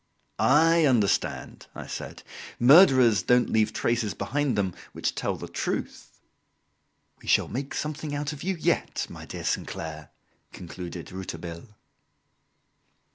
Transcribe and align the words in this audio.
"I 0.39 0.87
understand," 0.87 1.67
I 1.75 1.85
said; 1.85 2.23
"murderers 2.59 3.21
don't 3.21 3.51
leave 3.51 3.71
traces 3.71 4.15
behind 4.15 4.57
them 4.57 4.73
which 4.93 5.13
tell 5.13 5.35
the 5.37 5.47
truth." 5.47 6.19
"We 7.21 7.27
shall 7.27 7.47
make 7.47 7.75
something 7.75 8.15
out 8.15 8.33
of 8.33 8.41
you 8.41 8.55
yet, 8.55 9.05
my 9.11 9.27
dear 9.27 9.43
Sainclair," 9.43 10.09
concluded 10.53 11.11
Rouletabille. 11.11 11.77